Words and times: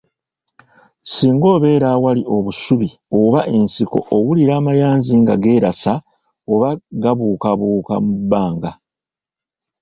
Singa 1.13 1.47
obeera 1.55 1.87
awali 1.95 2.21
obusubi 2.35 2.89
oba 3.21 3.41
ensiko 3.57 3.99
owulira 4.17 4.53
amayanzi 4.59 5.13
nga 5.21 5.35
geerasa 5.43 5.93
obanga 6.53 6.79
gabuukabuuka 7.03 7.95
mu 8.05 8.13
bbanga. 8.21 8.71